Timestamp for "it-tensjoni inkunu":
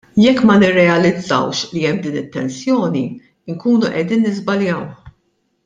2.21-3.87